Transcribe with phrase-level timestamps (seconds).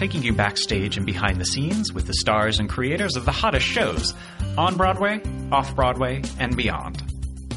[0.00, 3.66] taking you backstage and behind the scenes with the stars and creators of the hottest
[3.66, 4.14] shows
[4.56, 5.20] on Broadway,
[5.52, 7.02] off Broadway, and beyond.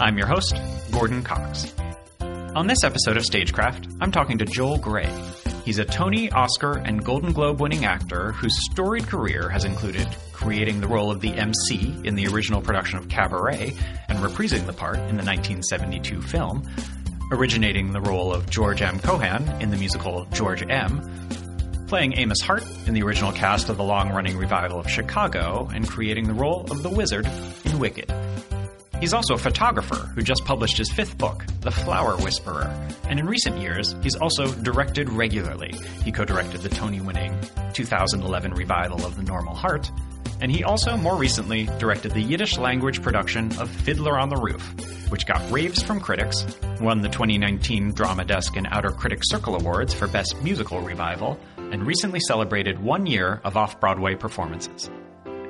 [0.02, 0.54] I'm your host,
[0.92, 1.74] Gordon Cox.
[2.20, 5.10] On this episode of Stagecraft, I'm talking to Joel Grey.
[5.64, 10.82] He's a Tony, Oscar, and Golden Globe winning actor whose storied career has included creating
[10.82, 13.74] the role of the MC in the original production of Cabaret
[14.10, 16.70] and reprising the part in the 1972 film,
[17.32, 19.00] originating the role of George M.
[19.00, 21.00] Cohan in the musical George M.,
[21.88, 25.88] playing Amos Hart in the original cast of the long running revival of Chicago, and
[25.88, 27.28] creating the role of the Wizard
[27.66, 28.12] in Wicked.
[29.00, 32.74] He's also a photographer who just published his fifth book, The Flower Whisperer,
[33.10, 35.74] and in recent years, he's also directed regularly.
[36.04, 37.38] He co directed the Tony winning
[37.74, 39.92] 2011 revival of The Normal Heart,
[40.40, 44.64] and he also more recently directed the Yiddish language production of Fiddler on the Roof,
[45.12, 46.46] which got raves from critics,
[46.80, 51.40] won the 2019 Drama Desk and Outer Critics Circle Awards for Best Musical Revival,
[51.74, 54.90] and recently celebrated one year of off Broadway performances.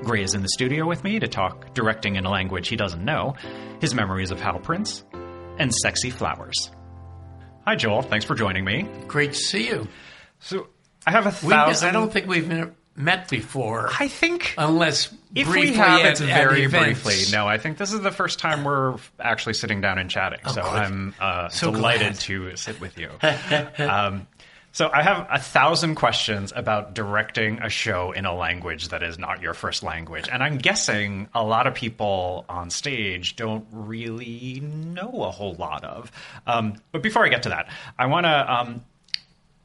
[0.04, 3.04] Grey is in the studio with me to talk directing in a language he doesn't
[3.04, 3.36] know,
[3.82, 5.04] his memories of Hal Prince,
[5.60, 6.72] and sexy flowers.
[7.68, 8.02] Hi, Joel.
[8.02, 8.88] Thanks for joining me.
[9.08, 9.88] Great to see you.
[10.40, 10.68] So,
[11.06, 11.90] I have a We- thousand.
[11.90, 13.90] I don't think we've met before.
[14.00, 17.16] I think unless if briefly we have, it's very briefly.
[17.32, 20.40] No, I think this is the first time we're actually sitting down and chatting.
[20.46, 20.70] Oh, so good.
[20.70, 22.20] I'm uh, So delighted glad.
[22.20, 23.10] to sit with you.
[23.86, 24.28] um,
[24.74, 29.18] so I have a thousand questions about directing a show in a language that is
[29.18, 34.60] not your first language, and I'm guessing a lot of people on stage don't really
[34.62, 36.12] know a whole lot of.
[36.46, 38.54] Um, but before I get to that, I want to.
[38.54, 38.84] Um,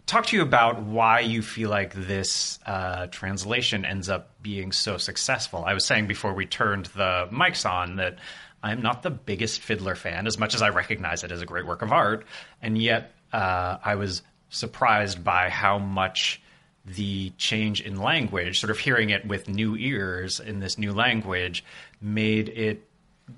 [0.07, 4.97] talk to you about why you feel like this uh, translation ends up being so
[4.97, 5.63] successful.
[5.67, 8.19] I was saying before we turned the mics on that
[8.63, 11.67] I'm not the biggest Fiddler fan, as much as I recognize it as a great
[11.67, 12.25] work of art,
[12.61, 16.41] and yet uh, I was surprised by how much
[16.85, 21.65] the change in language, sort of hearing it with new ears in this new language,
[22.01, 22.85] made it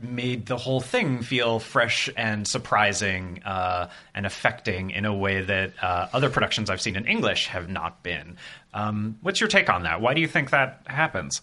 [0.00, 5.72] made the whole thing feel fresh and surprising uh, and affecting in a way that
[5.82, 8.37] uh, other productions I've seen in English have not been.
[8.72, 10.00] Um, what's your take on that?
[10.00, 11.42] Why do you think that happens?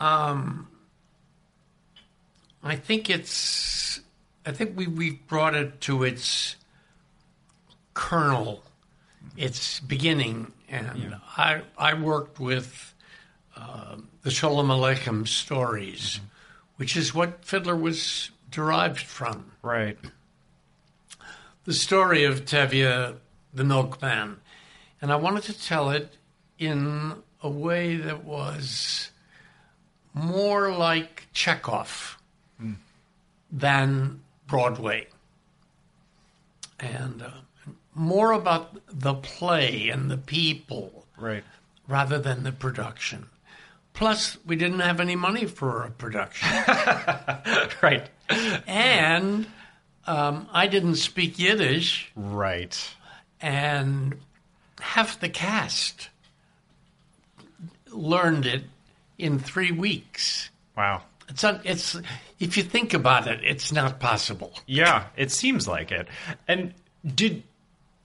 [0.00, 0.68] Um,
[2.62, 4.00] I think it's.
[4.44, 6.56] I think we we've brought it to its
[7.94, 8.62] kernel,
[9.36, 12.94] its beginning, and I I worked with
[13.56, 16.20] uh, the Sholem Aleichem stories,
[16.76, 19.52] which is what Fiddler was derived from.
[19.62, 19.98] Right.
[21.64, 23.16] The story of Tevye,
[23.52, 24.40] the milkman,
[25.02, 26.16] and I wanted to tell it
[26.58, 29.10] in a way that was
[30.14, 32.18] more like Chekhov
[33.50, 35.06] than Broadway.
[36.80, 37.30] And uh,
[37.98, 41.44] more about the play and the people Right.
[41.86, 43.28] rather than the production.
[43.92, 46.48] Plus, we didn't have any money for a production.
[47.82, 48.08] right.
[48.66, 49.46] And
[50.06, 52.12] um, I didn't speak Yiddish.
[52.14, 52.78] Right.
[53.40, 54.16] And
[54.80, 56.10] half the cast
[57.92, 58.64] learned it
[59.18, 60.50] in three weeks.
[60.76, 61.02] Wow.
[61.28, 61.96] It's un- it's
[62.38, 64.52] if you think about it, it's not possible.
[64.66, 66.08] Yeah, it seems like it.
[66.46, 66.72] And
[67.04, 67.42] did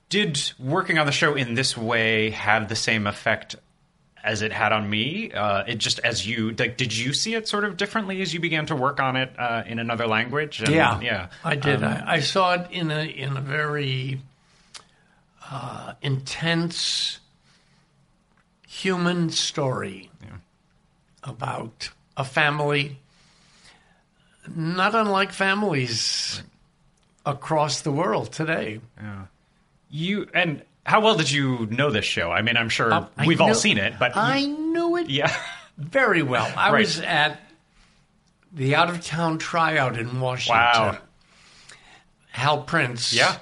[0.08, 3.56] did working on the show in this way have the same effect
[4.22, 5.30] as it had on me.
[5.30, 8.40] Uh, it just as you like, did you see it sort of differently as you
[8.40, 10.60] began to work on it uh, in another language?
[10.60, 11.82] And, yeah, yeah, I did.
[11.82, 14.20] Um, I, I saw it in a in a very
[15.50, 17.20] uh, intense
[18.66, 20.10] human story
[21.22, 22.98] about a family,
[24.54, 26.42] not unlike families
[27.26, 28.80] across the world today.
[29.94, 32.30] You and how well did you know this show?
[32.32, 35.32] I mean, I'm sure Uh, we've all seen it, but I knew it yeah,
[35.78, 36.52] very well.
[36.56, 36.80] I Right.
[36.80, 37.40] was at
[38.52, 40.60] the out of town tryout in Washington.
[40.60, 40.98] Wow.
[42.32, 43.36] Hal Prince yeah,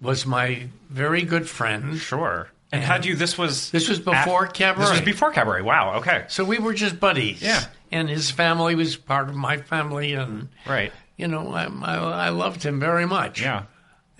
[0.00, 1.98] was my very good friend.
[1.98, 2.48] sure.
[2.72, 3.16] And had you?
[3.16, 4.84] This was This was before Cabaret.
[4.84, 5.62] This was before cabaret.
[5.62, 5.94] Wow.
[5.96, 6.24] Okay.
[6.28, 7.42] So we were just buddies.
[7.42, 7.64] Yeah.
[7.90, 10.12] And his family was part of my family.
[10.14, 10.92] And, Right.
[11.16, 13.42] you know, I, I, I loved him very much.
[13.42, 13.64] Yeah.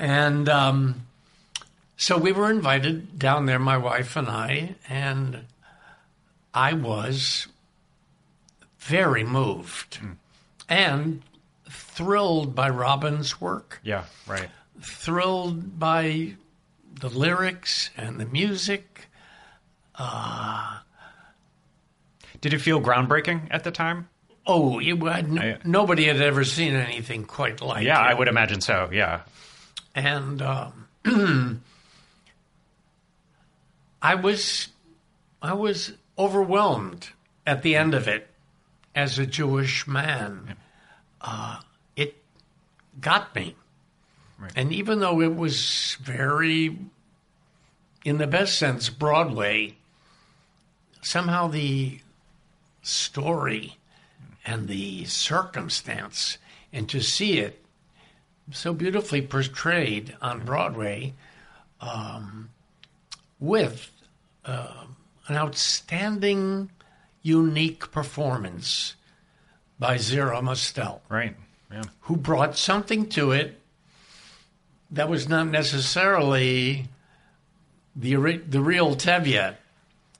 [0.00, 1.06] And um,
[2.00, 5.44] so we were invited down there, my wife and I, and
[6.54, 7.46] I was
[8.78, 10.12] very moved Hmm.
[10.68, 11.22] and
[11.68, 14.04] thrilled by Robbins' work, Yeah.
[14.26, 14.48] Right.
[14.80, 16.36] thrilled by
[17.00, 19.08] the lyrics and the music.
[22.40, 24.08] Did it feel groundbreaking at the time?
[24.46, 28.04] Oh, it, I- nobody had ever seen anything quite like Yeah, it.
[28.04, 28.88] Yeah, I would imagine so.
[28.90, 29.20] Yeah.
[29.94, 30.86] and um,
[34.02, 34.68] I was
[35.42, 37.10] I was overwhelmed
[37.46, 38.28] at the end of it
[38.94, 40.56] as a Jewish man.
[41.20, 41.60] Uh,
[41.96, 42.16] it
[43.00, 43.56] got me,
[44.56, 46.78] and even though it was very,
[48.04, 49.76] in the best sense, Broadway,
[51.02, 52.00] somehow the
[52.82, 53.76] story
[54.44, 56.38] and the circumstance,
[56.72, 57.62] and to see it
[58.50, 61.12] so beautifully portrayed on Broadway
[61.80, 62.50] um,
[63.40, 63.90] with
[64.44, 64.84] uh,
[65.26, 66.70] an outstanding,
[67.22, 68.94] unique performance
[69.78, 71.34] by Zero Mostel, Right.
[71.72, 71.82] Yeah.
[72.02, 73.58] who brought something to it
[74.90, 76.86] that was not necessarily
[77.96, 78.14] the,
[78.48, 79.54] the real Tevye,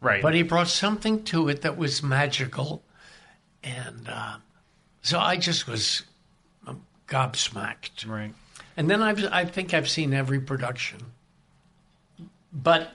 [0.01, 0.23] Right.
[0.23, 2.83] but he brought something to it that was magical.
[3.63, 4.37] And uh,
[5.03, 6.05] so I just was
[6.67, 8.09] um, gobsmacked.
[8.09, 8.33] right.
[8.77, 11.01] And then I've, I think I've seen every production.
[12.53, 12.91] But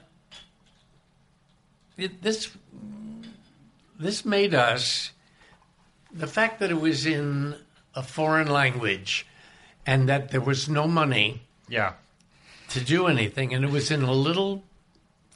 [1.97, 2.49] it, this
[3.99, 5.11] this made us
[6.11, 7.55] the fact that it was in
[7.93, 9.25] a foreign language
[9.85, 11.93] and that there was no money Yeah.
[12.69, 14.63] to do anything and it was in a little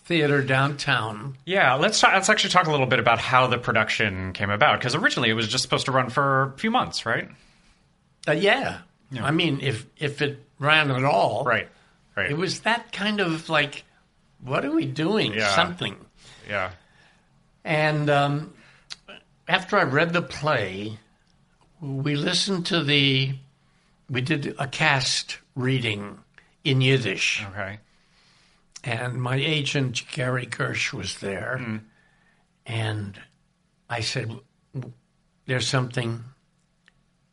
[0.05, 1.37] theater downtown.
[1.45, 4.79] Yeah, let's talk, let's actually talk a little bit about how the production came about
[4.79, 7.29] because originally it was just supposed to run for a few months, right?
[8.27, 8.79] Uh, yeah.
[9.21, 11.43] I mean if if it ran at all.
[11.45, 11.67] Right.
[12.15, 12.29] Right.
[12.31, 13.83] It was that kind of like
[14.43, 15.33] what are we doing?
[15.33, 15.53] Yeah.
[15.55, 15.95] Something.
[16.49, 16.71] Yeah.
[17.63, 18.53] And um,
[19.47, 20.97] after I read the play,
[21.79, 23.35] we listened to the,
[24.09, 26.19] we did a cast reading
[26.63, 27.45] in Yiddish.
[27.51, 27.79] Okay.
[28.83, 31.81] And my agent, Gary Kirsch, was there.
[32.65, 33.19] And
[33.89, 34.39] I said,
[35.45, 36.23] There's something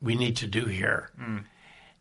[0.00, 1.10] we need to do here.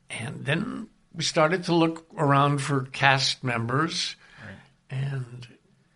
[0.09, 4.15] And then we started to look around for cast members.
[4.89, 5.47] And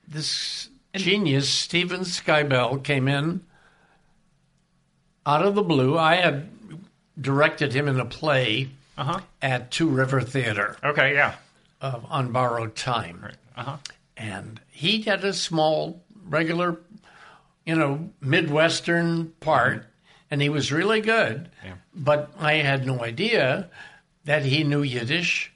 [0.08, 3.42] this genius, Steven Skybell, came in
[5.26, 5.98] out of the blue.
[5.98, 6.50] I had
[7.20, 9.20] directed him in a play Uh-huh.
[9.42, 11.14] at Two River Theater Okay.
[11.14, 11.36] Yeah.
[11.82, 13.32] of On Borrowed Time.
[13.56, 13.78] Uh-huh.
[14.18, 16.78] And he had a small, regular,
[17.66, 19.86] you know, Midwestern part,
[20.32, 21.50] and he was really good.
[21.64, 21.76] Yeah.
[21.96, 23.70] But I had no idea
[24.26, 25.52] that he knew Yiddish.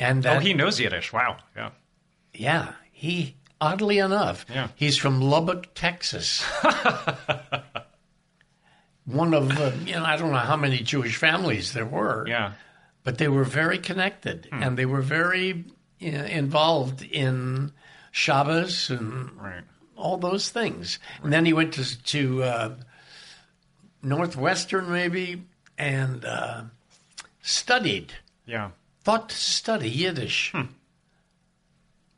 [0.00, 1.12] And that, Oh, he knows Yiddish.
[1.12, 1.36] Wow.
[1.56, 1.70] Yeah.
[2.34, 4.68] yeah, he, oddly enough, Yeah.
[4.74, 6.42] he's from Lubbock, Texas.
[9.04, 12.26] One of, uh, you know, I don't know how many Jewish families there were.
[12.28, 12.52] Yeah.
[13.04, 14.62] but they were very connected Hmm.
[14.62, 15.64] and they were very
[15.98, 17.72] involved in
[18.12, 19.64] Shabbos and Right.
[19.96, 21.00] all those things.
[21.20, 22.74] And then he went to to uh,
[24.04, 25.42] Northwestern maybe
[25.76, 26.62] and uh,
[27.42, 28.12] studied,
[28.46, 28.70] Yeah.
[29.02, 30.66] thought to study Yiddish, Hmm.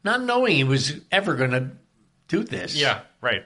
[0.05, 1.71] Not knowing he was ever going to
[2.29, 2.77] do this.
[2.77, 3.01] Yeah.
[3.21, 3.45] Right.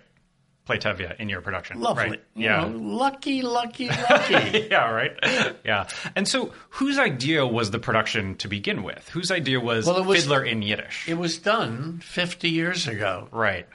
[0.65, 1.81] Play Tevye in your production.
[1.81, 2.11] lovely.
[2.11, 2.23] Right.
[2.35, 2.61] You Yeah.
[2.67, 4.67] know, lucky, lucky, lucky.
[4.71, 5.57] yeah, right.
[5.65, 5.89] Yeah.
[6.15, 9.09] And so, whose idea was the production to begin with?
[9.11, 11.09] Whose idea was, Well, it was- Fiddler in Yiddish?
[11.09, 13.67] it was done 50 years ago right.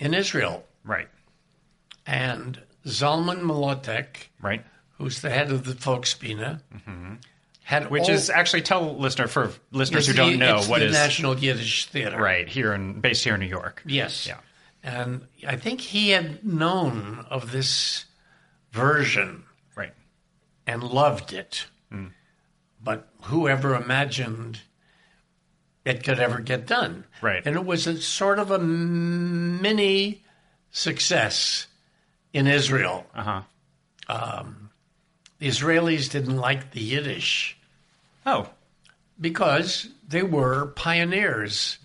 [0.00, 1.08] in Israel, Right.
[2.06, 4.28] and Zalman Mlotek.
[4.40, 4.64] Right.
[4.98, 7.14] who's the head of the Folksbiene, mm-hmm.
[7.66, 7.90] Had.
[7.90, 11.36] Which all- is actually tell listener for listeners who don't the- know what is National
[11.36, 13.82] Yiddish Theater, right here in based here in New York.
[13.84, 14.38] Yes, Yeah.
[14.82, 18.04] And I think he had known of this
[18.70, 19.42] version
[19.74, 19.92] Right.
[20.66, 21.66] and loved it.
[22.82, 24.60] But whoever imagined
[25.84, 27.04] it could ever get done?
[27.20, 27.42] Right.
[27.44, 30.22] And it was a sort of a mini
[30.70, 31.66] success
[32.32, 33.06] in Israel.
[33.12, 33.42] Uh
[34.08, 34.44] huh.
[35.38, 37.56] The Israelis didn't like the Yiddish
[38.24, 38.50] Oh.
[39.20, 41.78] because they were pioneers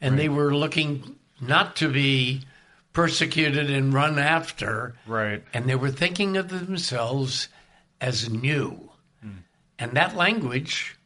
[0.00, 2.42] and they were looking not to be
[2.92, 4.96] persecuted and run after.
[5.06, 5.44] Right.
[5.52, 7.48] And they were thinking of themselves
[8.00, 8.90] as new.
[9.22, 9.30] Hmm.
[9.78, 10.96] And that language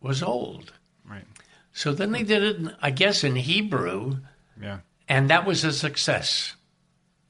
[0.00, 0.72] was old.
[1.04, 1.24] Right.
[1.72, 4.18] So then they did it, I guess, in Hebrew,
[4.60, 4.78] Yeah.
[5.08, 6.54] and that was a success.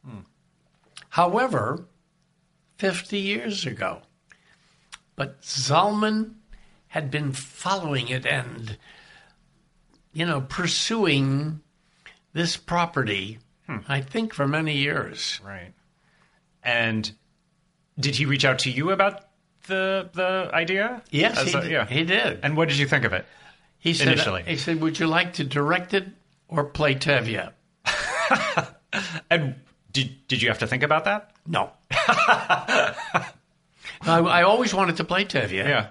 [0.04, 0.20] Hmm.
[1.10, 1.84] However,
[2.78, 4.02] 50 years ago,
[5.16, 6.34] but Zalman
[6.88, 8.78] had been following it and,
[10.12, 11.60] you know, pursuing
[12.32, 13.78] this property, hmm.
[13.88, 15.40] I think, for many years.
[15.44, 15.74] Right.
[16.62, 17.10] And
[17.98, 19.24] did he reach out to you about
[19.66, 21.02] the the idea?
[21.10, 21.70] Yes, he, a- did.
[21.70, 21.86] yeah.
[21.86, 22.40] he did.
[22.42, 23.26] And what did you think of it?
[23.78, 24.42] He said, initially.
[24.44, 26.06] he said, Would you like to direct it
[26.48, 27.52] or play Tevye?
[29.30, 29.56] And
[29.92, 31.32] did did you have to think about that?
[31.46, 31.70] No.
[31.90, 32.94] I,
[34.02, 35.52] I always wanted to play Tevye.
[35.52, 35.88] Yeah.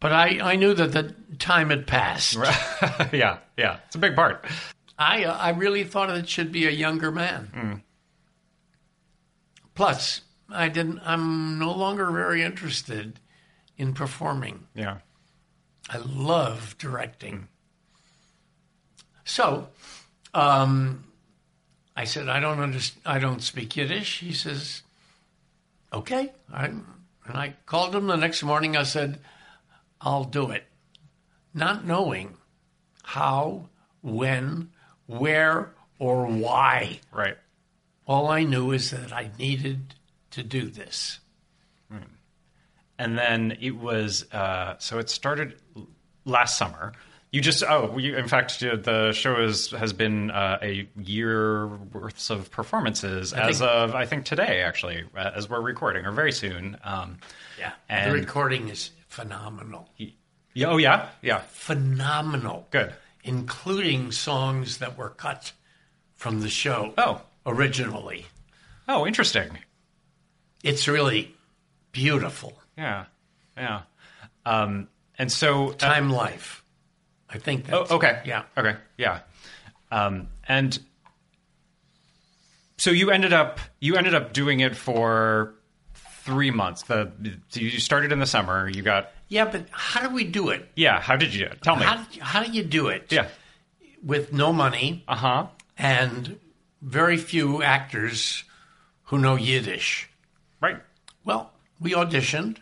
[0.00, 2.34] But I, I knew that the time had passed.
[3.12, 3.38] yeah.
[3.56, 3.78] Yeah.
[3.86, 4.44] It's a big part.
[4.98, 7.82] I uh, I really thought it should be a younger man.
[9.74, 11.00] Plus, I didn't.
[11.04, 13.20] I'm no longer very interested
[13.76, 14.66] in performing.
[14.74, 14.98] Yeah.
[15.88, 17.48] I love directing.
[19.24, 19.68] So,
[20.34, 21.04] um,
[21.98, 23.02] I said, I don't understand.
[23.04, 24.20] I don't speak Yiddish.
[24.20, 24.82] He says,
[25.92, 26.30] okay.
[26.52, 26.86] I, and
[27.26, 28.76] I called him the next morning.
[28.76, 29.18] I said,
[30.00, 30.62] I'll do it,
[31.52, 32.36] not knowing
[33.02, 33.68] how,
[34.00, 34.70] when,
[35.06, 37.00] where, or why.
[37.10, 37.36] Right.
[38.06, 39.94] All I knew is that I needed
[40.30, 41.18] to do this.
[43.00, 45.56] And then it was uh, so it started
[46.24, 46.92] last summer.
[47.30, 51.66] You just oh, you, in fact, uh, the show is, has been uh, a year
[51.66, 56.12] worth of performances as think- of I think today, actually, uh, as we're recording or
[56.12, 56.78] very soon.
[56.84, 57.18] Um,
[57.58, 57.72] Yeah.
[57.88, 59.90] And- the recording is phenomenal.
[59.98, 62.66] yeah, oh yeah, yeah, Phenomenal.
[62.70, 62.94] good.
[63.24, 65.52] including songs that were cut
[66.14, 68.24] from the show Oh, originally.
[68.88, 69.58] oh, interesting.
[70.64, 71.34] It's really
[71.92, 72.58] beautiful.
[72.78, 73.04] Yeah,
[73.56, 73.82] yeah.
[74.46, 76.64] Um, and so uh, Time Life.
[77.30, 78.22] I think Oh, okay.
[78.24, 78.44] Yeah.
[78.56, 78.76] Okay.
[78.96, 79.20] Yeah.
[79.90, 80.78] Um, and
[82.76, 85.54] so you ended up you ended up doing it for
[85.94, 86.82] three months.
[86.82, 87.10] The
[87.48, 88.68] so you started in the summer.
[88.68, 90.68] You got Yeah, but how do we do it?
[90.74, 91.00] yeah.
[91.00, 91.62] How did you do it?
[91.62, 91.84] Tell me.
[91.84, 93.10] How, how do you do it?
[93.12, 93.28] yeah.
[94.02, 95.46] With no money Uh huh.
[95.76, 96.38] and
[96.82, 98.44] very few actors
[99.04, 100.08] who know Yiddish.
[100.60, 100.78] Right.
[101.24, 102.58] Well, we auditioned,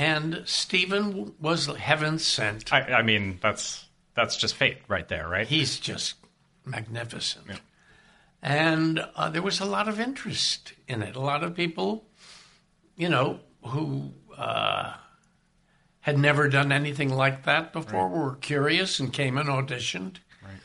[0.00, 2.72] and Steven was heaven sent.
[2.72, 5.46] I, I mean that's that's just fate right there, right?
[5.46, 6.14] He's just
[6.64, 7.60] magnificent.
[8.42, 11.16] And uh, there was a lot of interest in it.
[11.16, 12.06] A lot of people,
[12.96, 14.94] you know, who uh,
[16.00, 20.16] had never done anything like that before were curious and came and auditioned.
[20.42, 20.62] Right.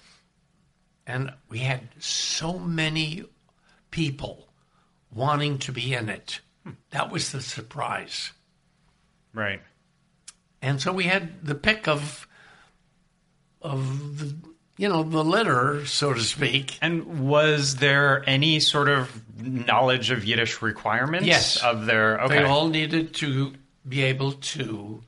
[1.06, 3.26] And we had so many
[3.92, 4.48] people
[5.14, 6.40] wanting to be in it.
[6.92, 8.32] That was the surprise.
[9.36, 9.62] Right.
[10.62, 12.28] And so we had the pick of
[13.62, 14.36] of the
[14.78, 16.78] you know the litter, so to speak.
[16.82, 21.28] And was there any sort of knowledge of Yiddish requirements?
[21.28, 21.62] Yes.
[21.64, 22.40] Of their okay.
[22.40, 23.54] They all needed to
[23.88, 25.04] be able to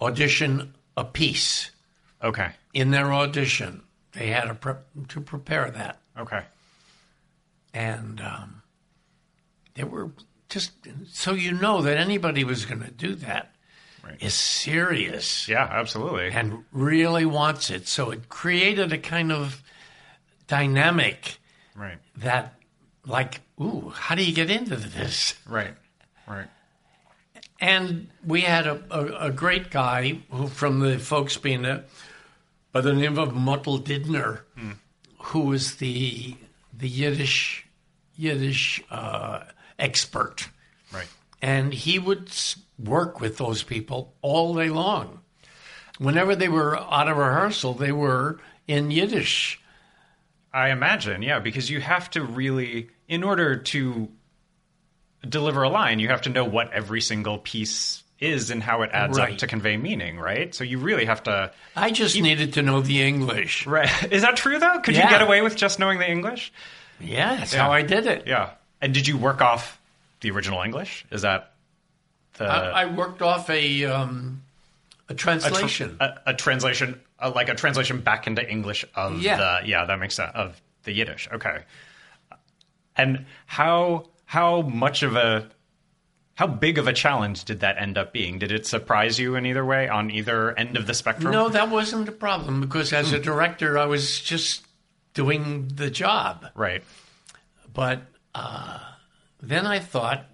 [0.00, 1.70] audition a piece
[2.22, 2.50] okay.
[2.72, 3.82] in their audition.
[4.12, 4.74] They had to, pre-
[5.08, 6.42] to prepare that, Okay.
[7.74, 8.62] and um,
[9.74, 10.10] they were
[10.48, 10.72] just
[11.10, 13.54] so you know that anybody was going to do that
[14.04, 14.32] is Right.
[14.32, 15.48] serious.
[15.48, 15.64] Yeah.
[15.70, 16.30] Absolutely.
[16.30, 17.86] and really wants it.
[17.88, 19.62] So it created a kind of
[20.46, 21.38] dynamic
[21.74, 21.98] right.
[22.16, 22.54] that,
[23.04, 25.34] like, ooh, how do you get into this?
[25.46, 25.74] Right.
[26.26, 26.46] Right.
[27.60, 31.82] And we had a, a, a great guy who, from the Folksbiene
[32.72, 34.40] by the name of Motl Didner,
[35.18, 36.36] who was the
[36.72, 37.66] the Yiddish
[38.16, 39.40] Yiddish uh,
[39.78, 40.48] expert,
[40.92, 41.08] Right.
[41.42, 42.30] and he would
[42.78, 45.20] work with those people all day long.
[45.98, 49.60] Whenever they were out of rehearsal, they were in Yiddish.
[50.52, 54.08] I imagine, yeah, because you have to really, in order to
[55.28, 58.90] deliver a line, you have to know what every single piece is and how it
[58.92, 60.54] adds up to convey meaning, right?
[60.54, 61.52] So you really have to.
[61.76, 63.66] I just needed to know the English.
[63.66, 63.90] Right?
[64.12, 64.80] Is that true though?
[64.80, 66.52] Could you get away with just knowing the English?
[67.00, 67.62] Yeah, that's Yeah.
[67.62, 68.26] how I did it.
[68.26, 68.50] Yeah.
[68.80, 69.80] And did you work off
[70.20, 71.04] the original English?
[71.10, 71.52] Is that
[72.34, 74.42] the I, I worked off a um,
[75.08, 75.96] a a, tr- translation.
[76.00, 79.36] a, a translation, uh, like a translation back into English of Yeah.
[79.36, 81.28] the yeah, that makes sense of the Yiddish.
[81.32, 81.62] Okay.
[82.96, 85.48] And how how much of a
[86.34, 88.38] how big of a challenge did that end up being?
[88.38, 91.32] Did it surprise you in either way on either end of the spectrum?
[91.32, 94.64] no, that wasn't a problem because as a director, I was just
[95.14, 96.46] doing the job.
[96.54, 96.84] Right.
[97.74, 98.02] But
[98.38, 98.78] uh,
[99.42, 100.26] then I thought,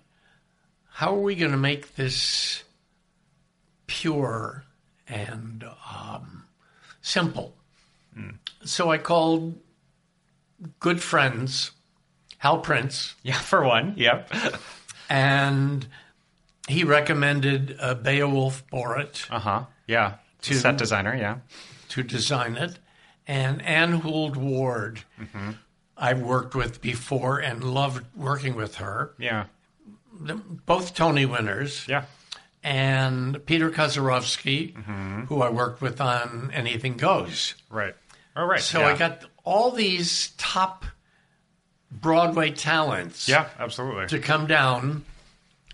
[0.90, 2.62] how are we going to make this
[3.87, 4.64] pure
[5.08, 6.44] and um,
[7.02, 7.54] simple?
[8.64, 9.58] So I called
[10.78, 11.73] good friends,
[12.38, 13.94] Hal Prince, Yeah, for one.
[13.96, 14.32] Yep.
[15.11, 15.87] and
[16.68, 19.64] he recommended uh, Beowulf Boritt Uh huh.
[19.87, 20.14] Yeah.
[20.42, 21.14] To- Set designer.
[21.16, 21.38] Yeah.
[21.90, 22.78] to design it,
[23.26, 25.00] and Ann Hould Ward.
[26.04, 29.14] I've worked with before and loved working with her.
[29.18, 29.46] Yeah.
[30.66, 31.87] Both Tony winners.
[31.88, 32.04] Yeah.
[32.62, 35.20] and Peter Kaczorowski, mm-hmm.
[35.25, 37.54] who I worked with on Anything Goes.
[37.70, 37.94] Right.
[38.37, 38.61] All right.
[38.61, 38.87] So yeah.
[38.88, 40.84] I got all these top
[41.90, 44.06] Broadway talents Yeah, absolutely.
[44.08, 45.04] to come down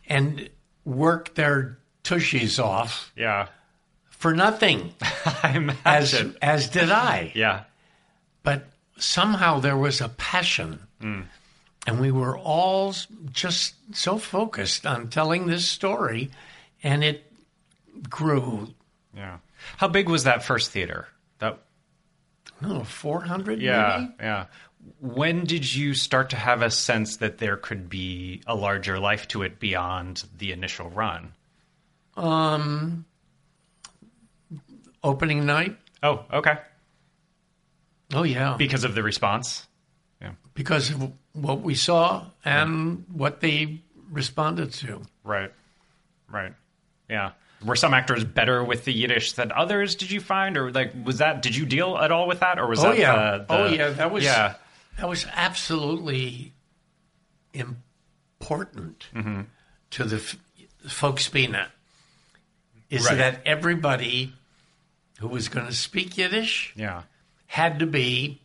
[0.06, 0.49] and
[0.84, 3.49] work their tushies off Yeah.
[4.10, 6.37] for nothing, I as imagine.
[6.42, 7.32] as did I.
[7.34, 7.64] Yeah.
[8.42, 8.66] But
[9.02, 10.80] somehow there was a passion.
[11.87, 12.95] And we were all
[13.33, 16.30] just so focused on telling this story,
[16.83, 17.25] and it
[18.09, 18.75] grew
[19.16, 19.38] Yeah.
[19.78, 21.09] How big was that first theater?
[21.38, 21.59] That
[22.62, 24.12] oh, 400 yeah, maybe?
[24.21, 24.47] yeah.
[25.00, 29.28] When did you start to have a sense that there could be a larger life
[29.28, 31.33] to it beyond the initial run?
[32.16, 33.04] Um,
[35.02, 35.76] opening night.
[36.02, 36.59] Oh, okay.
[38.12, 39.66] Oh yeah, Because of the response.
[40.20, 45.02] Yeah, because of what we saw and what they responded to.
[45.24, 45.52] Right.
[46.28, 46.52] Right.
[47.08, 47.32] Yeah.
[47.64, 49.94] Were some actors better with the Yiddish than others?
[49.94, 51.42] Did you find, or like, was that?
[51.42, 52.98] Did you deal at all with that, or was Oh that?
[52.98, 54.54] yeah, the- the- oh yeah, that was yeah.
[54.99, 56.52] that was absolutely
[57.54, 59.42] important Mm-hmm.
[59.90, 60.36] to the f-
[60.86, 61.68] Folksbiene it.
[62.88, 63.18] Is Right.
[63.18, 64.32] that everybody
[65.20, 67.02] who was going to speak Yiddish Yeah.
[67.50, 68.41] Had to be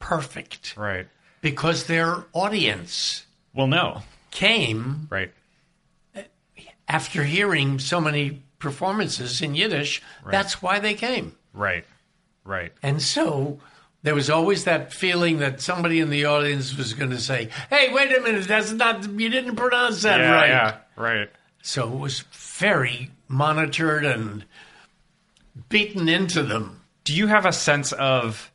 [0.00, 1.06] perfect Right.
[1.40, 4.02] because their audience Well, no.
[4.32, 5.32] came Right.
[6.88, 10.02] after hearing so many performances in Yiddish.
[10.28, 11.36] That's why they came.
[11.52, 11.84] Right.
[12.44, 12.72] Right.
[12.82, 13.60] And so
[14.02, 17.92] there was always that feeling that somebody in the audience was going to say, "Hey,
[17.92, 20.30] wait a minute, that's not you didn't pronounce that yeah.
[20.30, 20.76] right." Yeah.
[20.96, 21.30] Right.
[21.62, 24.44] So it was very monitored and
[25.70, 26.82] beaten into them.
[27.04, 28.50] Do you have a sense of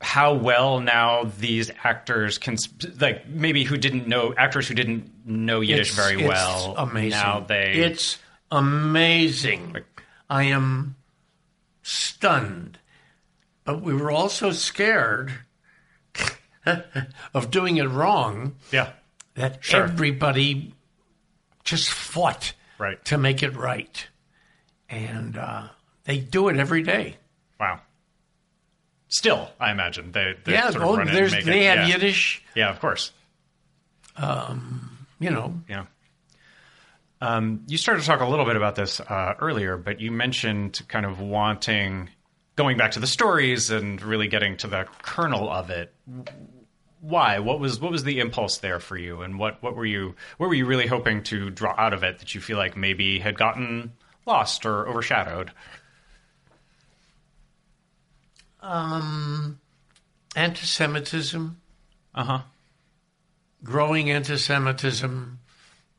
[0.00, 2.56] how well now these actors can,
[3.00, 6.74] like maybe who didn't know actors who didn't know Yiddish It's- very it's well?
[6.76, 7.10] Amazing.
[7.10, 7.72] Now they.
[7.74, 8.18] It's
[8.50, 9.76] amazing.
[10.30, 10.96] I am
[11.82, 12.78] stunned.
[13.64, 15.32] But we were also scared
[17.34, 18.90] of doing it wrong yeah.
[19.34, 19.84] that Sure.
[19.84, 20.74] everybody
[21.64, 23.02] just fought Right.
[23.04, 24.04] to make it right.
[24.88, 25.68] And uh,
[26.04, 27.16] they do it every day.
[27.58, 27.80] Wow.
[29.08, 30.34] Still, I imagine they.
[30.44, 31.94] they yeah, sort of there's, they it, have yeah.
[31.94, 33.12] Yiddish, Yeah, of course.
[34.18, 35.60] you know.
[35.68, 35.84] Yeah.
[37.20, 40.82] Um, you started to talk a little bit about this uh, earlier, but you mentioned
[40.88, 42.10] kind of wanting
[42.56, 45.94] going back to the stories and really getting to the kernel of it.
[47.00, 47.38] Why?
[47.38, 50.48] What was what was the impulse there for you, and what what were you what
[50.48, 53.38] were you really hoping to draw out of it that you feel like maybe had
[53.38, 53.92] gotten
[54.26, 55.52] lost or overshadowed?
[60.36, 61.60] Anti-Semitism,
[62.14, 62.42] Uh huh.
[63.64, 65.38] growing anti-Semitism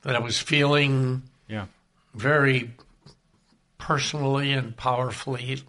[0.01, 1.65] that I was feeling Yeah.
[2.13, 2.71] very
[3.77, 5.63] personally and powerfully.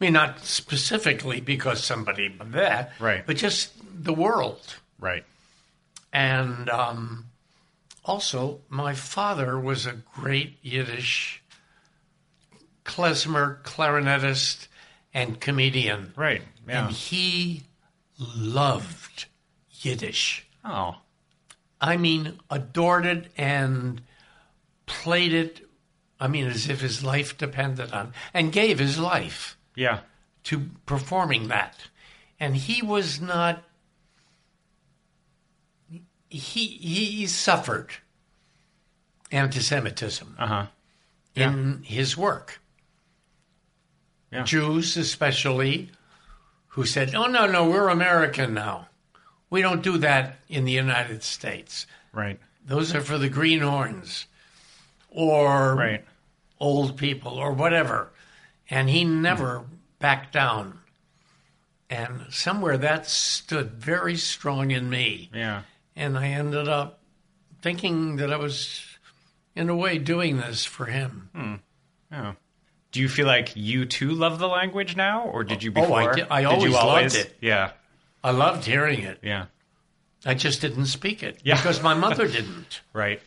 [0.00, 3.24] I mean, not specifically because somebody that, Right.
[3.26, 3.72] But just
[4.04, 4.76] the world.
[4.98, 5.24] Right.
[6.12, 7.26] And um,
[8.04, 11.42] also, my father was a great Yiddish
[12.84, 14.66] klezmer, clarinetist,
[15.14, 16.12] and comedian.
[16.16, 16.42] Right.
[16.66, 16.86] Yeah.
[16.86, 17.64] And he
[18.18, 19.26] loved
[19.80, 20.46] Yiddish.
[20.64, 20.96] Oh.
[21.80, 24.00] I mean, adored it and
[24.86, 25.68] played it.
[26.20, 30.00] I mean, as if his life depended on, and gave his life Yeah.
[30.44, 31.76] to performing that.
[32.38, 33.64] And he was not.
[36.28, 37.90] He he suffered
[39.30, 40.66] anti-Semitism Uh huh.
[41.34, 42.61] in his work.
[44.32, 44.44] Yeah.
[44.44, 45.90] Jews, especially,
[46.68, 48.88] who said, "Oh no, no, we're American now.
[49.50, 51.86] We don't do that in the United States.
[52.12, 52.40] Right.
[52.64, 54.26] Those are for the greenhorns
[55.10, 56.04] or Right.
[56.58, 58.10] old people or whatever.
[58.70, 59.74] And he never hmm.
[59.98, 60.78] backed down.
[61.90, 65.28] And somewhere that stood very strong in me.
[65.34, 65.62] Yeah.
[65.94, 67.00] And I ended up
[67.60, 68.82] thinking that I was,
[69.54, 71.60] in a way, doing this for him.
[72.10, 72.36] Oh.
[72.92, 76.12] Do you feel like you too love the language now, or did you Oh, before?
[76.12, 77.36] I did- I you always loved it.
[77.40, 77.72] Yeah.
[78.22, 79.18] I loved hearing it.
[79.22, 79.46] Yeah.
[80.24, 81.56] I just didn't speak it Yeah.
[81.56, 82.82] because my mother didn't.
[82.92, 83.20] Right.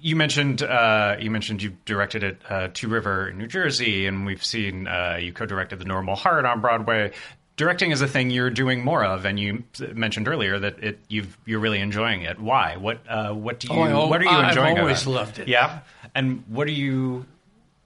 [0.00, 4.24] You mentioned uh, you mentioned you directed at uh, Two River, in New Jersey, and
[4.24, 7.10] we've seen uh, you co-directed The Normal Heart on Broadway.
[7.56, 11.36] Directing is a thing you're doing more of, and you mentioned earlier that it you've
[11.44, 12.38] you're really enjoying it.
[12.38, 12.76] Why?
[12.76, 14.76] What uh, what do you Oh, what are you enjoying?
[14.76, 15.48] I've always loved it.
[15.48, 15.80] Yeah,
[16.14, 17.26] and what are you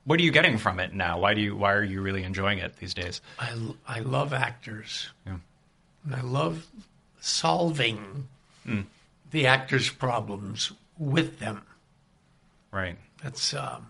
[0.05, 1.19] what are you getting from it now?
[1.19, 3.21] Why do you why are you really enjoying it these days?
[3.39, 3.53] I,
[3.87, 5.09] I love actors.
[5.27, 5.37] Yeah.
[6.05, 6.67] And I love
[7.21, 8.29] solving
[8.65, 8.83] Hmm.
[9.33, 11.63] the actors' problems with them.
[12.71, 12.97] Right.
[13.23, 13.87] That's um,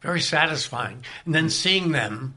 [0.00, 1.04] very satisfying.
[1.26, 2.34] And then seeing them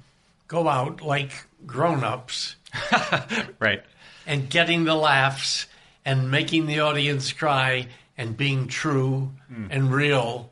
[0.50, 1.32] go out like
[1.66, 2.56] grown ups
[3.60, 3.84] Right.
[4.28, 5.68] and getting the laughs
[6.06, 9.32] and making the audience cry and being true
[9.70, 10.52] and real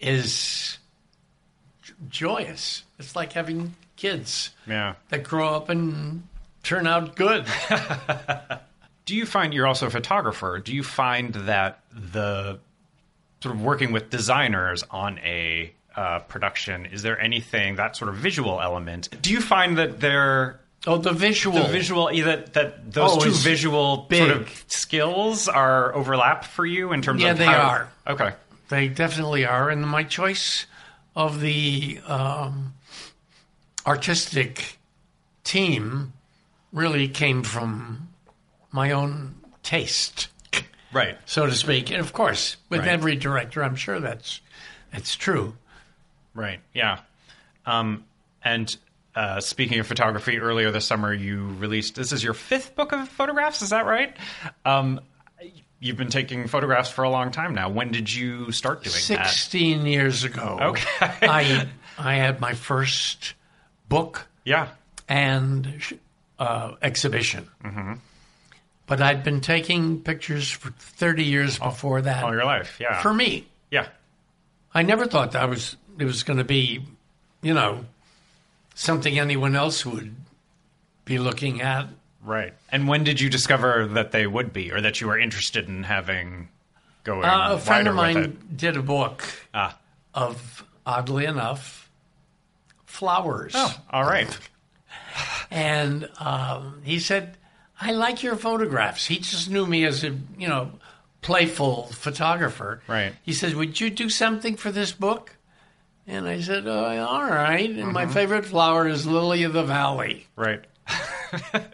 [0.00, 0.78] is
[2.08, 2.82] joyous.
[2.98, 4.94] It's like having kids Yeah.
[5.10, 6.24] that grow up and
[6.62, 7.46] turn out good.
[9.04, 10.58] Do you find you're also a photographer?
[10.58, 12.58] Do you find that the
[13.42, 18.16] sort of working with designers on a uh, production is there anything that sort of
[18.16, 19.08] visual element?
[19.22, 21.62] Do you find that they're oh, the visual.
[21.62, 24.18] the visual that that those Oh, two visual big.
[24.26, 27.88] sort of skills are overlap for you in terms Yeah, of they how- are.
[28.08, 28.32] Okay.
[28.70, 29.68] They definitely are.
[29.70, 30.66] And my choice
[31.16, 32.74] of the um,
[33.86, 34.78] artistic
[35.44, 36.12] team
[36.72, 38.08] really came from
[38.72, 40.28] my own taste,
[40.92, 41.16] Right.
[41.26, 41.90] so to speak.
[41.90, 42.88] And of course, with Right.
[42.88, 44.40] every director, I'm sure that's
[44.92, 45.56] that's true.
[46.34, 46.60] Right.
[46.72, 47.00] Yeah.
[47.66, 48.04] Um,
[48.44, 48.76] and
[49.14, 51.94] uh, speaking of photography, earlier this summer you released.
[51.94, 53.62] This is your fifth book of photographs.
[53.62, 54.16] Is that right?
[54.64, 55.00] Um,
[55.84, 57.68] you've been taking photographs for a long time now.
[57.68, 59.26] When did you start doing that?
[59.28, 60.86] Sixteen years ago, Okay.
[61.00, 61.68] I
[61.98, 63.34] I had my first
[63.88, 64.68] book Yeah.
[65.08, 65.68] and
[66.38, 67.48] uh, exhibition.
[67.62, 67.92] Mm-hmm.
[68.86, 72.22] But I'd been taking pictures for 30 years before that.
[72.24, 72.76] All your life.
[72.80, 73.00] Yeah.
[73.00, 73.86] For me, yeah.
[74.74, 76.80] I never thought that was it was going to be,
[77.42, 77.84] you know,
[78.74, 80.14] something anyone else would
[81.04, 81.86] be looking at.
[82.24, 82.54] Right.
[82.72, 85.84] And when did you discover that they would be, or that you were interested in
[85.84, 86.48] having
[87.04, 87.24] going?
[87.24, 89.24] Uh, a friend of mine did a book?
[89.52, 89.78] Ah.
[90.14, 91.90] of, oddly enough,
[92.86, 93.52] flowers.
[93.54, 94.36] Oh, all right.
[95.50, 97.36] And um, he said,
[97.80, 99.06] I like your photographs.
[99.06, 100.72] He just knew me as a, you know,
[101.20, 102.82] playful photographer.
[102.86, 103.12] Right.
[103.22, 105.36] He said, Would you do something for this book?
[106.06, 107.68] And I said, oh, All right.
[107.68, 110.26] And my favorite flower is Lily of the Valley.
[110.36, 110.64] Right.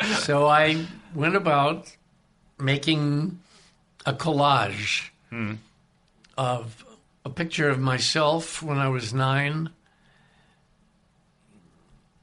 [0.00, 1.96] So I went about
[2.58, 3.40] making
[4.06, 5.54] a collage hmm.
[6.36, 6.84] of
[7.24, 9.70] a picture of myself when I was nine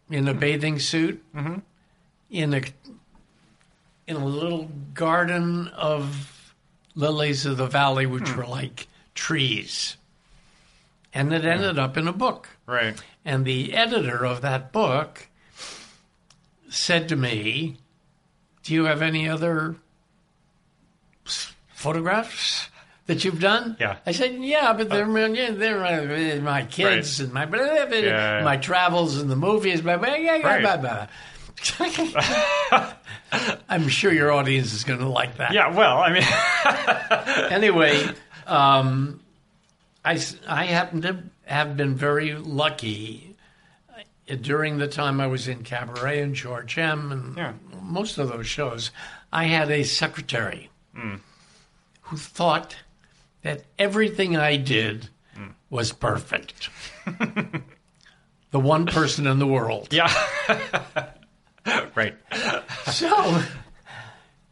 [0.10, 0.40] in a hmm.
[0.40, 1.60] bathing suit mm-hmm.
[2.30, 2.62] in a
[4.08, 6.54] in a little garden of
[6.96, 8.40] lilies of the valley, which hmm.
[8.40, 9.98] were like trees,
[11.14, 12.50] and it ended up in a book.
[12.66, 13.00] Right.
[13.24, 15.28] And the editor of that book
[16.70, 17.78] said to me,
[18.64, 19.76] Do you have any other
[21.74, 22.70] photographs
[23.06, 23.78] that you've done?
[23.80, 23.98] Yeah.
[24.06, 25.86] I said, Yeah, but they're, yeah, they're
[26.38, 28.42] uh, my kids and my, blah, blah, blah, Yeah.
[28.44, 29.82] my travels and the movies.
[29.82, 30.62] Blah, blah, blah, Right.
[30.62, 31.08] blah, blah.
[33.70, 35.74] I'm sure your audience is going to like that Yeah.
[35.76, 38.08] Well, I mean, anyway,
[38.46, 39.20] um,
[40.06, 43.27] I, I happen to have been very lucky uh,
[44.42, 47.12] during the time I was in Cabaret and George M.
[47.12, 47.54] and Yeah.
[47.82, 48.92] most of those shows.
[49.32, 51.16] I had a secretary hmm.
[52.02, 52.76] who thought
[53.44, 55.48] that everything I did hmm.
[55.70, 56.70] was perfect.
[58.52, 59.90] the one person in the world.
[59.92, 60.12] yeah.
[61.96, 62.16] right.
[62.86, 63.42] So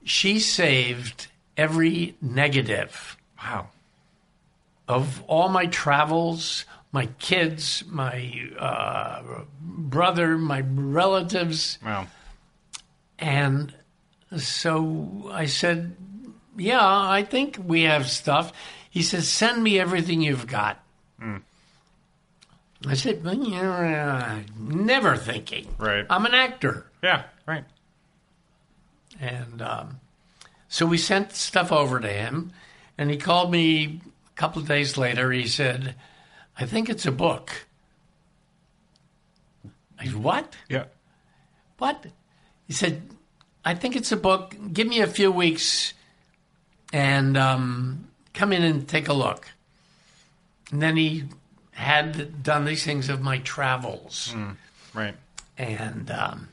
[0.03, 3.69] she saved every negative Wow.
[4.87, 9.21] of all my travels, my kids, my uh,
[9.59, 11.77] brother, my relatives.
[11.83, 12.07] Wow.
[13.19, 13.73] And
[14.37, 15.97] so I said,
[16.57, 18.53] Yeah, I think we have stuff.
[18.89, 20.81] He says, Send me everything you've got.
[22.87, 25.67] I said, well, yeah, Never thinking.
[25.77, 26.05] Right.
[26.09, 26.85] I'm an actor.
[27.03, 27.23] Yeah.
[27.45, 27.65] Right.
[29.19, 29.99] And um,
[30.69, 32.51] so we sent stuff over to him,
[32.97, 35.31] and he called me a couple of days later.
[35.31, 35.95] He said,
[36.57, 37.65] I think it's a book.
[39.99, 40.55] I said, What?
[40.69, 40.85] Yeah.
[41.77, 42.05] What?
[42.67, 43.01] He said,
[43.63, 44.55] I think it's a book.
[44.71, 45.93] Give me a few weeks
[46.93, 49.47] and um, come in and take a look.
[50.71, 51.25] And then he
[51.71, 54.33] had done these things of my travels.
[54.93, 55.15] Right.
[55.57, 56.49] And um,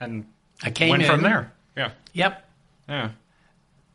[0.00, 0.26] And
[0.62, 1.08] I came went in.
[1.08, 1.52] from there.
[1.76, 1.90] Yeah.
[2.12, 2.48] Yep.
[2.88, 3.10] Yeah.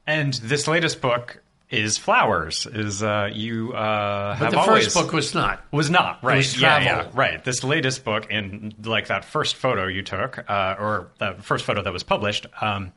[0.05, 2.65] And this latest book is Flowers.
[2.65, 5.63] Is uh, you uh, But have the always first book was not.
[5.71, 6.37] was not right.
[6.37, 7.43] was yeah, yeah, right.
[7.43, 11.81] This latest book, and like that first photo you took, uh, or the first photo
[11.83, 12.91] that was published, um,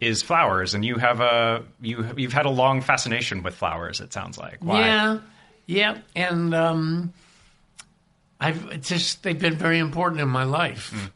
[0.00, 0.74] is flowers.
[0.74, 4.00] And you have a you you've had a long fascination with flowers.
[4.00, 4.58] It sounds like.
[4.60, 4.80] Why?
[4.80, 5.18] Yeah,
[5.66, 7.12] yeah, and um,
[8.40, 11.10] I've just they've been very important in my life Mm.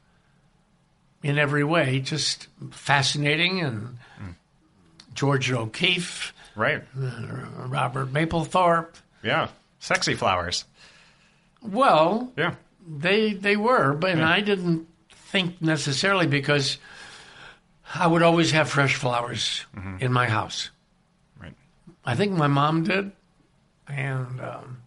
[1.24, 1.98] in every way.
[2.00, 4.34] Just fascinating, and Mm.
[5.14, 6.82] Georgia O'Keeffe, Right.
[6.96, 8.94] Robert Mapplethorpe.
[9.22, 9.48] Yeah.
[9.80, 10.64] Sexy flowers.
[11.62, 12.54] Well, Yeah.
[12.86, 16.78] they they were, but I didn't think necessarily because
[17.94, 19.64] I would always have fresh flowers
[20.00, 20.70] in my house.
[21.36, 21.42] Mm-hmm.
[21.44, 21.54] Right.
[22.04, 23.12] I think my mom did,
[23.88, 24.78] and um,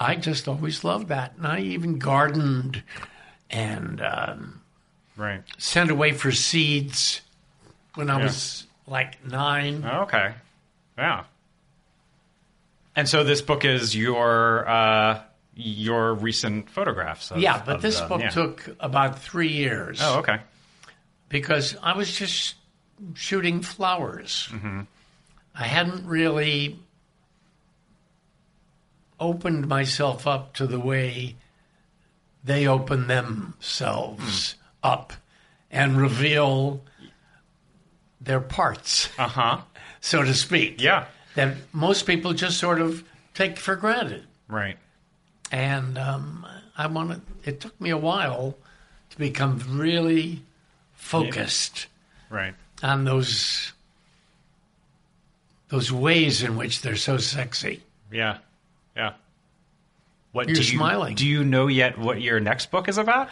[0.00, 1.34] I just always loved that.
[1.36, 2.82] And I even gardened
[3.50, 4.60] and um,
[5.16, 5.42] Right.
[5.58, 7.20] sent away for seeds
[7.94, 8.24] when I Yeah.
[8.24, 9.84] was like nine.
[9.84, 10.34] Okay.
[10.98, 11.24] Yeah.
[12.96, 15.22] And so this book is your uh,
[15.54, 17.30] your recent photographs.
[17.30, 18.30] Of, yeah, but of this the- book yeah.
[18.30, 20.00] took about three years.
[20.02, 20.38] Oh, okay.
[21.28, 22.56] because I was just
[23.14, 24.48] shooting flowers.
[24.50, 24.80] Mm-hmm.
[25.54, 26.78] I hadn't really
[29.20, 31.36] opened myself up to the way
[32.44, 34.88] they open themselves Hmm.
[34.88, 35.12] up
[35.70, 36.82] and reveal
[38.20, 39.58] their parts, Uh huh.
[40.00, 40.80] So to speak.
[40.80, 41.06] Yeah.
[41.34, 44.24] That most people just sort of take for granted.
[44.48, 44.76] Right.
[45.52, 48.56] And um, I wanted, it took me a while
[49.10, 50.42] to become really
[50.94, 51.86] focused
[52.30, 52.54] Right.
[52.82, 53.72] on those
[55.68, 57.82] those ways in which they're so sexy.
[58.10, 58.38] Yeah.
[58.96, 59.12] Yeah.
[60.32, 61.14] What You're do you, smiling.
[61.14, 63.28] Do you know yet what your next book is about?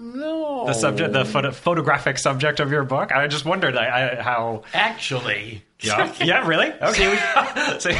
[0.00, 3.12] No, The subject, the photo, photographic subject of your book.
[3.12, 4.62] I just wondered I, I, how.
[4.72, 6.12] actually, Yeah.
[6.20, 6.46] yeah.
[6.48, 6.72] Really?
[6.82, 7.16] Okay.
[7.78, 7.92] See,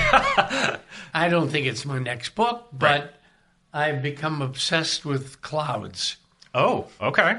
[1.13, 3.15] I don't think it's my next book, but
[3.73, 6.17] I've become obsessed with clouds.
[6.55, 6.87] oh.
[7.01, 7.39] Okay.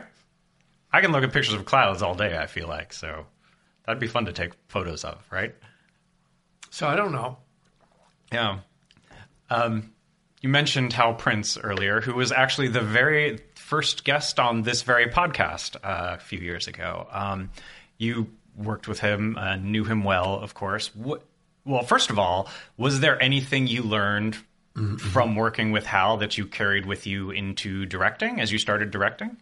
[0.94, 2.38] I can look at pictures of clouds all day.
[2.38, 3.26] I feel like so.
[3.86, 5.56] That'd be fun to take photos of, right?
[6.70, 7.38] So I don't know.
[8.32, 8.60] Yeah.
[9.50, 9.92] Um,
[10.42, 13.40] you mentioned Hal Prince earlier, who was actually the very
[13.72, 17.08] first guest on this very podcast uh, a few years ago.
[17.10, 17.50] Um,
[17.98, 20.94] you worked with him, uh, knew him well, of course.
[20.94, 21.24] What,
[21.64, 24.36] well, first of all, was there anything you learned
[25.00, 29.38] from working with Hal that you carried with you into directing as you started directing?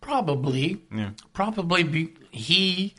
[0.00, 1.10] Probably, Yeah.
[1.32, 2.94] probably be, he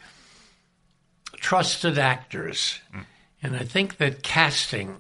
[1.38, 2.82] trusted actors,
[3.42, 4.98] and I think that casting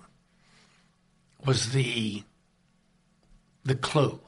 [1.45, 2.23] was the
[3.65, 4.19] the clue,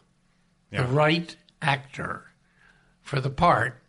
[0.71, 0.81] Yeah.
[0.83, 2.25] the right actor
[3.01, 3.81] for the part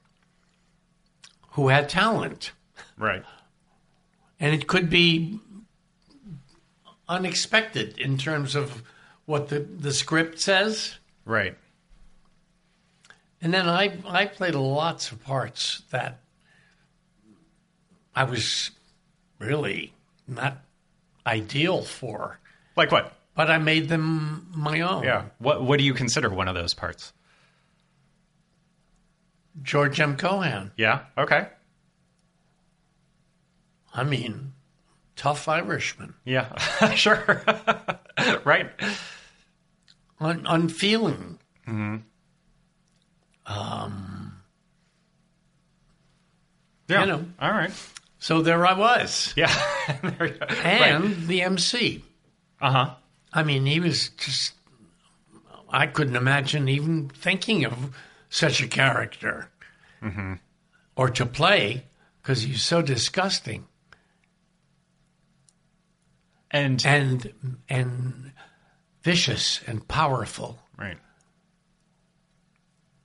[1.52, 2.52] who had talent,
[2.96, 3.24] Right.
[4.38, 5.40] and it could be
[7.08, 8.82] unexpected in terms of
[9.24, 10.98] what the the script says.
[11.24, 11.56] Right.
[13.40, 16.20] And then I I played lots of parts that
[18.14, 18.70] I was
[19.38, 19.92] really
[20.26, 20.58] not
[21.26, 22.38] ideal for,
[22.76, 23.12] Like what?
[23.38, 25.04] But I made them my own.
[25.04, 25.26] Yeah.
[25.38, 27.12] What What do you consider one of those parts?
[29.62, 30.16] George M.
[30.16, 30.72] Cohan.
[30.76, 31.02] Yeah.
[31.16, 31.46] Okay.
[33.94, 34.54] I mean,
[35.14, 36.56] tough Irishman, Yeah.
[36.94, 37.44] sure.
[38.44, 38.70] right.
[40.20, 41.38] Un- unfeeling.
[46.88, 47.00] Yeah.
[47.00, 47.24] You know.
[47.40, 47.70] All right.
[48.18, 49.52] So there I was, Yeah.
[50.02, 50.46] there you go.
[50.46, 52.02] and the MC.
[52.60, 52.94] Uh huh.
[53.32, 54.54] I mean, he was just.
[55.70, 57.94] I couldn't imagine even thinking of
[58.30, 59.50] such a character
[60.02, 60.34] mm-hmm.
[60.96, 61.84] or to play
[62.22, 63.66] because he's so disgusting
[66.50, 68.32] And and and
[69.02, 70.96] vicious and powerful right.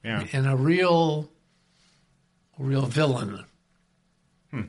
[0.03, 0.25] Yeah.
[0.33, 1.29] and a real,
[2.57, 3.45] real villain.
[4.51, 4.61] Hmm.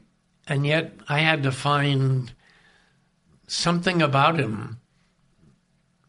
[0.46, 2.32] And yet, I had to find
[3.46, 4.80] something about him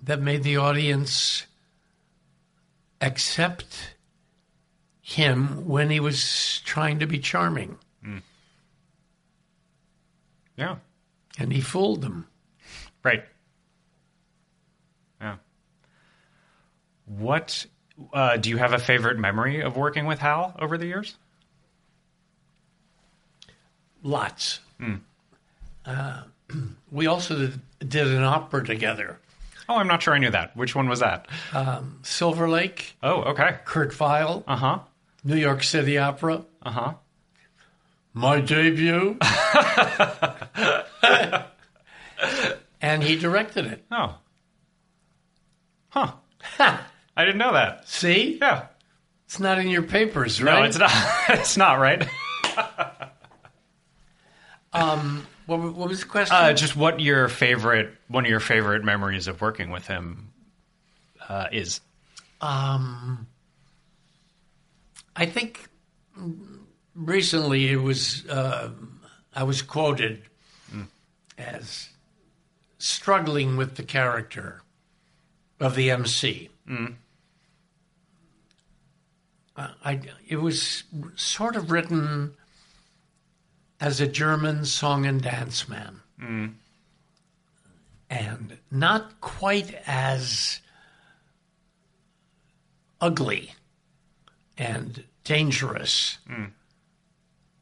[0.05, 1.45] that made the audience
[3.01, 3.95] accept
[5.01, 7.77] him when he was trying to be charming,
[10.57, 10.77] Yeah.
[11.37, 12.27] and he fooled them.
[13.03, 13.23] Right.
[15.21, 15.35] Yeah.
[17.05, 17.65] What
[18.13, 21.17] uh, do you have a favorite memory of working with Hal over the years?
[24.01, 24.59] Lots.
[25.85, 26.23] Uh,
[26.91, 29.19] we also did, did an opera together.
[29.67, 30.55] Oh, I'm not sure I knew that.
[30.55, 31.27] Which one was that?
[32.03, 33.57] Silver Lake, Oh, okay.
[33.65, 34.79] Kurt Weill, Uh huh.
[35.23, 36.45] New York City Opera.
[36.61, 36.93] Uh huh.
[38.13, 39.17] My debut.
[42.81, 43.83] and he directed it.
[43.91, 44.17] Oh.
[45.89, 46.11] Huh.
[46.59, 47.87] I didn't know that.
[47.89, 48.37] See?
[48.41, 48.67] Yeah.
[49.25, 50.59] It's not in your papers, right?
[50.59, 50.91] No, it's not.
[51.29, 52.07] it's not right.
[55.45, 56.35] What, what was the question?
[56.35, 60.31] Uh, just what your favorite, one of your favorite memories of working with him
[61.27, 61.81] uh, is.
[62.41, 63.27] Um,
[65.15, 65.67] I think
[66.95, 68.69] recently it was uh,
[69.33, 70.23] I was quoted
[71.37, 71.89] as
[72.77, 74.61] struggling with the character
[75.59, 76.49] of the MC.
[79.57, 80.83] Uh, I it was
[81.15, 82.35] sort of written
[83.79, 86.01] as a German song and dance man,
[88.09, 90.59] and not quite as
[93.01, 93.53] ugly
[94.57, 96.17] and dangerous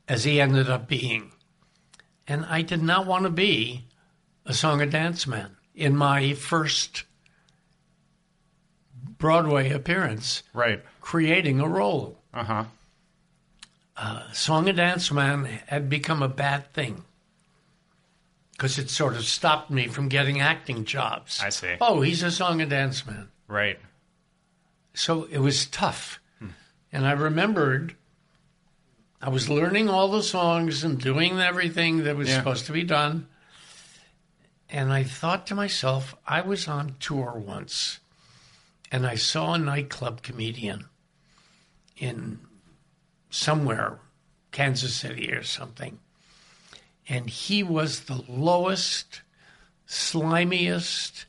[0.07, 1.31] as he ended up being.
[2.27, 3.85] And I did not want to be
[4.45, 7.03] a song and dance man in my first
[9.17, 10.83] Broadway appearance, Right.
[11.01, 12.19] creating a role.
[12.33, 12.63] Uh huh.
[13.95, 17.03] Uh, song and dance man had become a bad thing
[18.51, 21.39] because it sort of stopped me from getting acting jobs.
[21.43, 21.75] I see.
[21.79, 23.29] Oh, he's a song and dance man.
[23.47, 23.79] Right.
[24.95, 26.19] so it was tough.
[26.39, 26.47] Hmm.
[26.91, 27.95] And I remembered
[29.21, 32.37] I was learning all the songs and doing everything that was Yeah.
[32.39, 33.27] supposed to be done.
[34.69, 37.99] And I thought to myself, I was on tour once
[38.91, 40.85] and I saw a nightclub comedian
[41.95, 42.39] in
[43.33, 43.97] somewhere,
[44.51, 45.97] Kansas City or something.
[47.09, 49.21] And he was the lowest,
[49.87, 51.25] slimiest,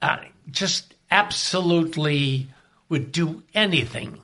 [0.00, 0.18] uh,
[0.50, 2.48] just absolutely
[2.88, 4.20] would do anything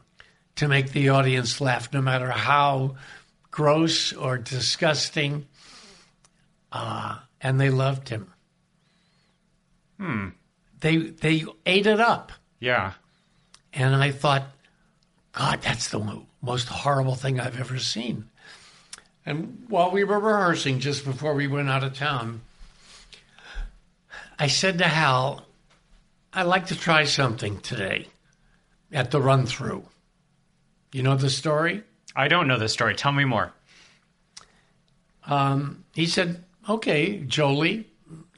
[0.56, 2.96] to make the audience laugh, no matter how
[3.50, 5.46] gross or disgusting.
[6.70, 8.32] Uh, and they loved him.
[9.98, 10.28] Hmm.
[10.80, 12.94] They they ate it up, Yeah.
[13.72, 14.44] and I thought,
[15.32, 18.28] God, that's the most horrible thing I've ever seen.
[19.24, 22.42] And while we were rehearsing just before we went out of town,
[24.38, 25.46] I said to Hal,
[26.32, 28.08] I'd like to try something today
[28.92, 29.84] at the run through.
[30.92, 31.82] You know the story?
[32.14, 32.94] I don't know the story.
[32.94, 33.52] Tell me more.
[35.26, 37.88] Um, he said, okay, Jolie.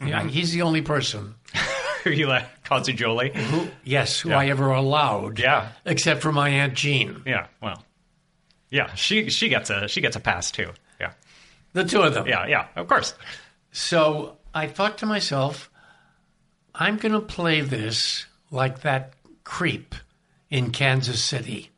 [0.04, 1.35] Yeah, he's the only person,
[2.07, 3.31] you like calls Jolie?
[3.35, 5.38] who, yes, who I ever allowed.
[5.38, 5.68] Yeah.
[5.85, 7.22] Except for my Aunt Jean.
[7.27, 7.46] Yeah.
[7.62, 7.85] Well.
[8.70, 8.94] Yeah.
[8.94, 10.70] She she gets a she gets a pass too.
[11.00, 11.12] Yeah.
[11.74, 12.27] The two of them.
[12.27, 12.46] Yeah.
[12.46, 12.66] Yeah.
[12.77, 13.14] Of course.
[13.72, 15.70] So I thought to myself,
[16.74, 19.12] I'm going to play this like that
[19.44, 19.94] creep
[20.50, 21.70] in Kansas City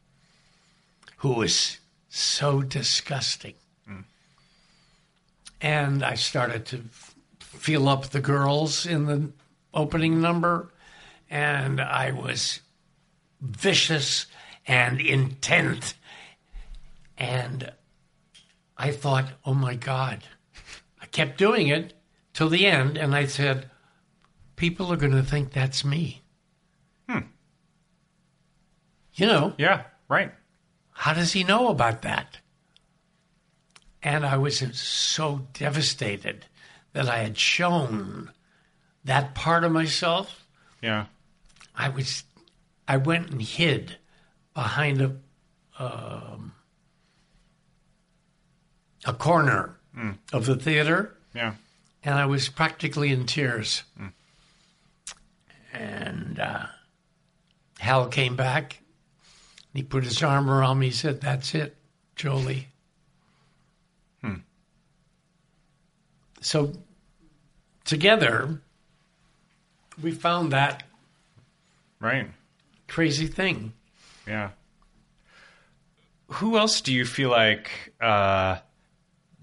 [1.19, 3.55] who was so disgusting.
[3.87, 4.01] Hmm.
[5.61, 9.31] And I started to f- feel up the girls in the
[9.73, 10.71] opening number,
[11.31, 12.61] and I was
[13.41, 14.27] vicious
[14.67, 15.95] and intent.
[17.19, 17.73] And
[18.77, 20.23] I thought, oh my God.
[21.01, 21.95] I kept doing it
[22.35, 23.71] till the end, and I said,
[24.57, 26.23] people are going to think that's me.
[27.09, 27.21] Hmm.
[29.15, 29.85] You know, Yeah.
[30.09, 30.33] Right.
[30.93, 32.39] how does he know about that?
[34.03, 36.45] And I was so devastated
[36.93, 38.31] that I had shown
[39.05, 40.47] that part of myself.
[40.83, 41.07] Yeah.
[41.77, 42.25] I was,
[42.89, 43.97] I went and hid
[44.55, 45.17] behind a,
[45.79, 46.53] um,
[49.05, 49.77] a corner
[50.33, 51.17] of the theater.
[51.35, 51.55] Yeah.
[52.03, 53.83] and I was practically in tears.
[55.73, 56.67] And uh,
[57.79, 58.81] Hal came back.
[59.75, 60.87] He put his arm around me.
[60.87, 61.77] He said, "That's it,
[62.15, 62.69] Jolie."
[66.41, 66.73] So
[67.85, 68.61] together,
[70.01, 70.85] we found that
[72.01, 72.31] Right.
[72.89, 73.73] crazy thing.
[74.27, 74.51] Yeah.
[76.29, 78.59] Who else do you feel like uh,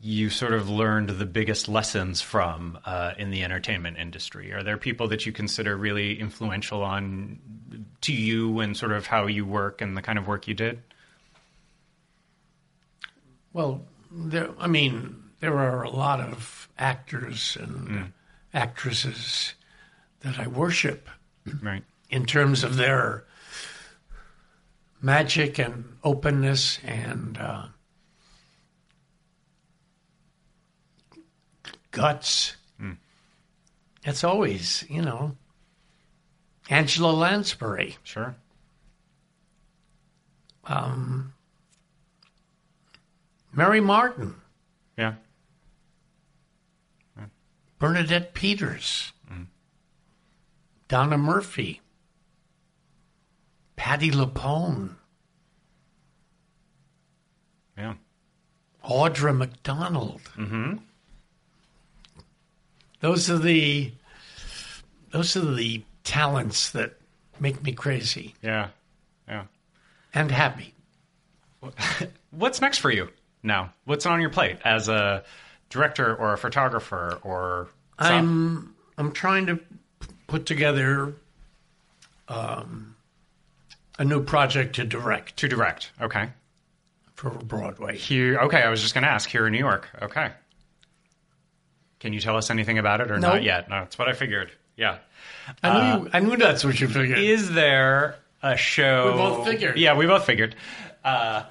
[0.01, 4.51] you sort of learned the biggest lessons from uh, in the entertainment industry?
[4.53, 7.39] Are there people that you consider really influential on
[8.01, 10.81] to you and sort of how you work and the kind of work you did?
[13.53, 18.11] Well, there, I mean, there are a lot of actors and Mm.
[18.53, 19.53] actresses
[20.21, 21.09] that I worship
[21.61, 21.83] Right.
[22.09, 23.25] In terms of their
[25.01, 27.65] magic and openness and uh,
[31.91, 32.55] guts.
[34.05, 35.37] It's always, you know,
[36.69, 37.95] Angela Lansbury.
[38.03, 38.35] Sure.
[40.65, 41.33] Um,
[43.53, 44.35] Mary Martin,
[44.97, 45.13] Yeah.
[47.79, 49.11] Bernadette Peters,
[50.87, 51.81] Donna Murphy,
[53.93, 54.95] Patti LuPone,
[57.77, 57.93] Yeah.
[58.83, 60.19] Audra McDonald.
[60.35, 60.77] Mm-hmm.
[63.01, 63.91] Those are the
[65.11, 66.93] those are the talents that
[67.39, 68.69] make me crazy Yeah.
[69.27, 69.43] Yeah.
[70.11, 70.73] and happy.
[72.31, 73.09] What's next for you
[73.43, 73.73] now?
[73.85, 75.23] What's on your plate as a
[75.69, 77.67] director or a photographer or
[77.99, 79.59] I'm I'm trying to
[80.25, 81.13] put together
[82.27, 82.92] um,
[83.99, 85.91] a new project to direct to direct?
[86.01, 86.29] Okay.
[87.15, 87.97] for Broadway.
[87.97, 88.39] Here.
[88.39, 88.61] Okay.
[88.61, 89.29] I was just going to ask.
[89.29, 89.87] Here in New York.
[90.01, 90.31] Okay.
[91.99, 93.29] Can you tell us anything about it or No.
[93.29, 93.69] not yet?
[93.69, 94.51] No, that's what I figured.
[94.75, 94.97] Yeah.
[95.61, 97.19] I knew you, I knew that's what you figured.
[97.19, 99.11] Is there a show?
[99.11, 99.77] We both figured.
[99.77, 100.55] Yeah, we both figured.
[101.03, 101.43] Uh,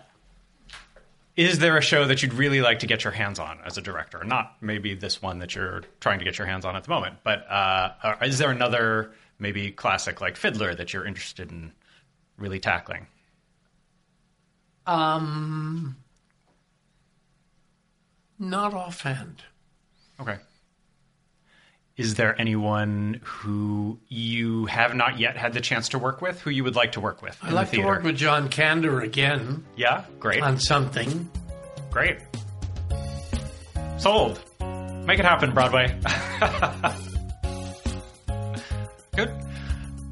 [1.37, 3.81] is there a show that you'd really like to get your hands on as a
[3.81, 4.23] director?
[4.25, 7.17] Not maybe this one that you're trying to get your hands on at the moment,
[7.25, 11.73] but uh, uh, is there another maybe classic like Fiddler that you're interested in
[12.43, 13.07] really tackling?
[14.87, 15.97] Um,
[18.39, 19.43] not offhand.
[20.21, 20.37] Okay.
[21.97, 26.51] Is there anyone who you have not yet had the chance to work with who
[26.51, 27.39] you would like to work with?
[27.43, 30.43] I'd like the to work with John Kander again Yeah, great.
[30.43, 31.31] on something.
[31.91, 32.19] Great.
[33.99, 34.41] Sold.
[34.61, 35.97] Make it happen, Broadway.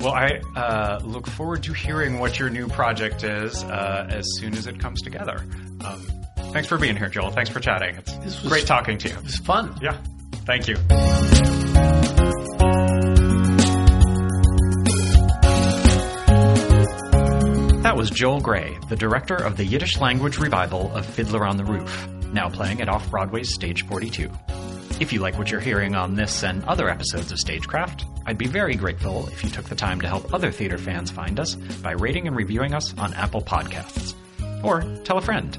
[0.00, 4.54] Well, I uh, look forward to hearing what your new project is uh, as soon
[4.54, 5.44] as it comes together.
[5.84, 6.06] Um,
[6.52, 7.30] thanks for being here, Joel.
[7.32, 7.96] Thanks for chatting.
[7.96, 9.14] It's This was- great talking to you.
[9.16, 9.76] It was fun.
[9.82, 9.98] Yeah.
[10.46, 10.76] Thank you.
[17.82, 21.64] That was Joel Grey, the director of the Yiddish language revival of Fiddler on the
[21.64, 24.30] Roof, now playing at Off Broadway's Stage 42.
[25.00, 28.46] If you like what you're hearing on this and other episodes of Stagecraft, I'd be
[28.46, 31.92] very grateful if you took the time to help other theater fans find us by
[31.92, 34.14] rating and reviewing us on Apple Podcasts.
[34.62, 35.56] Or tell a friend.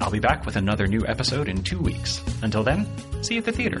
[0.00, 2.22] I'll be back with another new episode in two weeks.
[2.40, 2.86] Until then,
[3.24, 3.80] see you at the theater.